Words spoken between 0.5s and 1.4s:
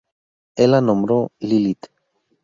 Él la nombró